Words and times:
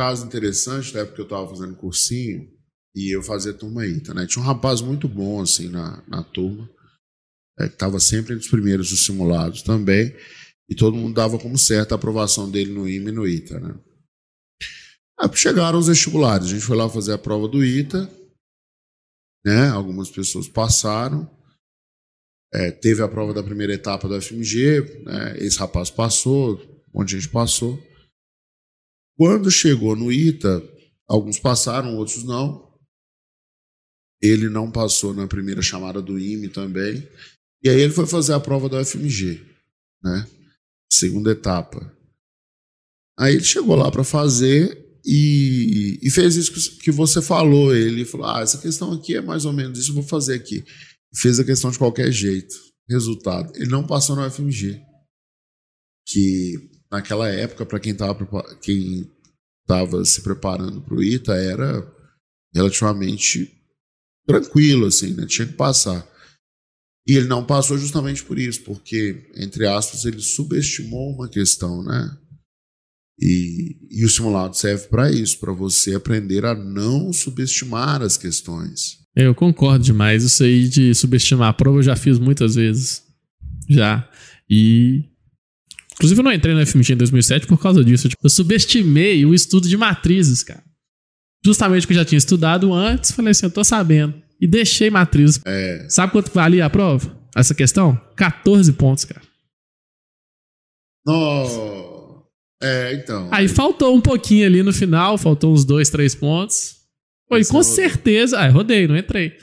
caso 0.00 0.24
interessante, 0.26 0.94
na 0.94 1.00
época 1.00 1.16
que 1.16 1.20
eu 1.20 1.24
estava 1.24 1.48
fazendo 1.48 1.76
cursinho, 1.76 2.48
e 2.94 3.14
eu 3.14 3.22
fazia 3.22 3.52
turma 3.52 3.86
ITA, 3.86 4.14
né? 4.14 4.26
Tinha 4.26 4.42
um 4.42 4.46
rapaz 4.46 4.80
muito 4.80 5.08
bom, 5.08 5.40
assim, 5.40 5.68
na, 5.68 6.02
na 6.06 6.22
turma, 6.22 6.68
é, 7.58 7.68
que 7.68 7.74
estava 7.74 7.98
sempre 7.98 8.34
entre 8.34 8.44
os 8.44 8.50
primeiros 8.50 8.90
dos 8.90 9.04
simulados 9.04 9.62
também, 9.62 10.14
e 10.68 10.74
todo 10.74 10.96
mundo 10.96 11.14
dava 11.14 11.38
como 11.38 11.58
certa 11.58 11.94
a 11.94 11.96
aprovação 11.96 12.50
dele 12.50 12.72
no 12.72 12.88
IME 12.88 13.10
e 13.10 13.12
no 13.12 13.26
ITA, 13.26 13.60
né? 13.60 13.80
Aí 15.20 15.28
chegaram 15.34 15.78
os 15.78 15.88
vestibulares, 15.88 16.46
a 16.46 16.50
gente 16.50 16.64
foi 16.64 16.76
lá 16.76 16.88
fazer 16.88 17.12
a 17.12 17.18
prova 17.18 17.48
do 17.48 17.64
ITA, 17.64 18.08
né? 19.44 19.68
Algumas 19.68 20.10
pessoas 20.10 20.48
passaram, 20.48 21.28
é, 22.52 22.70
teve 22.70 23.02
a 23.02 23.08
prova 23.08 23.34
da 23.34 23.42
primeira 23.42 23.74
etapa 23.74 24.08
do 24.08 24.20
FMG, 24.20 25.02
né? 25.04 25.36
esse 25.38 25.58
rapaz 25.58 25.90
passou, 25.90 26.56
um 26.94 27.00
monte 27.00 27.10
de 27.10 27.20
gente 27.20 27.30
passou. 27.30 27.78
Quando 29.18 29.50
chegou 29.50 29.96
no 29.96 30.12
ITA, 30.12 30.62
alguns 31.08 31.40
passaram, 31.40 31.96
outros 31.96 32.22
não. 32.22 32.72
Ele 34.22 34.48
não 34.48 34.70
passou 34.70 35.12
na 35.12 35.26
primeira 35.26 35.60
chamada 35.60 36.00
do 36.00 36.16
IME 36.16 36.48
também. 36.48 37.06
E 37.64 37.68
aí 37.68 37.80
ele 37.80 37.92
foi 37.92 38.06
fazer 38.06 38.32
a 38.34 38.38
prova 38.38 38.68
do 38.68 38.84
FMG, 38.84 39.44
né? 40.04 40.24
Segunda 40.92 41.32
etapa. 41.32 41.92
Aí 43.18 43.34
ele 43.34 43.44
chegou 43.44 43.74
lá 43.74 43.90
para 43.90 44.04
fazer 44.04 45.00
e, 45.04 45.98
e, 46.00 46.10
fez 46.10 46.36
isso 46.36 46.78
que 46.78 46.92
você 46.92 47.20
falou. 47.20 47.74
Ele 47.74 48.04
falou: 48.04 48.28
Ah, 48.28 48.40
essa 48.40 48.58
questão 48.58 48.92
aqui 48.92 49.16
é 49.16 49.20
mais 49.20 49.44
ou 49.44 49.52
menos 49.52 49.80
isso, 49.80 49.90
eu 49.90 49.94
vou 49.94 50.04
fazer 50.04 50.34
aqui. 50.34 50.64
Fez 51.16 51.40
a 51.40 51.44
questão 51.44 51.72
de 51.72 51.78
qualquer 51.78 52.12
jeito. 52.12 52.54
Resultado: 52.88 53.52
ele 53.56 53.68
não 53.68 53.84
passou 53.84 54.14
no 54.14 54.30
FMG. 54.30 54.80
Que 56.06 56.77
naquela 56.90 57.28
época, 57.28 57.66
para 57.66 57.80
quem 57.80 57.92
estava 57.92 58.54
quem 58.60 59.10
tava 59.66 60.04
se 60.04 60.22
preparando 60.22 60.80
para 60.80 60.94
o 60.94 61.02
ITA, 61.02 61.34
era 61.34 61.86
relativamente 62.54 63.52
tranquilo, 64.26 64.86
assim, 64.86 65.14
né? 65.14 65.26
Tinha 65.26 65.46
que 65.46 65.54
passar. 65.54 66.06
E 67.06 67.16
ele 67.16 67.26
não 67.26 67.44
passou 67.44 67.78
justamente 67.78 68.22
por 68.22 68.38
isso, 68.38 68.62
porque, 68.62 69.30
entre 69.34 69.66
aspas, 69.66 70.04
ele 70.04 70.20
subestimou 70.20 71.10
uma 71.14 71.28
questão, 71.28 71.82
né? 71.82 72.18
E, 73.20 73.76
e 73.90 74.04
o 74.04 74.08
simulado 74.08 74.56
serve 74.56 74.86
para 74.88 75.10
isso, 75.10 75.38
para 75.38 75.52
você 75.52 75.94
aprender 75.94 76.44
a 76.44 76.54
não 76.54 77.12
subestimar 77.12 78.00
as 78.02 78.16
questões. 78.16 78.98
Eu 79.16 79.34
concordo 79.34 79.84
demais. 79.84 80.22
Isso 80.22 80.44
aí 80.44 80.68
de 80.68 80.94
subestimar 80.94 81.48
a 81.48 81.52
prova 81.52 81.78
eu 81.78 81.82
já 81.82 81.96
fiz 81.96 82.18
muitas 82.18 82.54
vezes. 82.54 83.02
Já. 83.68 84.08
E. 84.48 85.04
Inclusive, 85.98 86.20
eu 86.20 86.24
não 86.24 86.32
entrei 86.32 86.54
no 86.54 86.64
FMG 86.64 86.92
em 86.92 86.96
2007 86.96 87.46
por 87.48 87.60
causa 87.60 87.84
disso. 87.84 88.08
Tipo, 88.08 88.24
eu 88.24 88.30
subestimei 88.30 89.26
o 89.26 89.34
estudo 89.34 89.68
de 89.68 89.76
matrizes, 89.76 90.44
cara. 90.44 90.62
Justamente 91.44 91.82
porque 91.82 91.94
eu 91.94 91.98
já 91.98 92.04
tinha 92.04 92.18
estudado 92.18 92.72
antes, 92.72 93.10
falei 93.10 93.32
assim, 93.32 93.46
eu 93.46 93.50
tô 93.50 93.64
sabendo. 93.64 94.14
E 94.40 94.46
deixei 94.46 94.90
matrizes. 94.90 95.40
É. 95.44 95.86
Sabe 95.88 96.12
quanto 96.12 96.32
valia 96.32 96.64
a 96.64 96.70
prova? 96.70 97.18
Essa 97.34 97.54
questão? 97.54 98.00
14 98.16 98.72
pontos, 98.74 99.04
cara. 99.04 99.22
Nossa. 101.04 101.58
É, 102.62 102.94
então. 102.94 103.28
Aí 103.32 103.48
faltou 103.48 103.96
um 103.96 104.00
pouquinho 104.00 104.46
ali 104.46 104.62
no 104.62 104.72
final, 104.72 105.18
faltou 105.18 105.52
uns 105.52 105.64
dois, 105.64 105.90
três 105.90 106.14
pontos. 106.14 106.76
Foi, 107.28 107.44
com 107.44 107.62
certeza. 107.62 108.38
Ah, 108.38 108.48
rodei, 108.48 108.86
não 108.86 108.96
entrei. 108.96 109.36